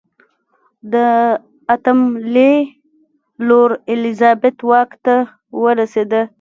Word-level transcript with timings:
د 0.93 0.95
اتم 1.73 1.99
لي 2.33 2.53
لور 3.47 3.69
الیزابت 3.93 4.57
واک 4.69 4.91
ته 5.05 5.15
ورسېده. 5.61 6.21